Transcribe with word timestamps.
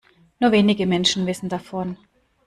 Nur 0.39 0.51
wenige 0.51 0.87
Menschen 0.87 1.27
wissen 1.27 1.47
davon. 1.47 1.95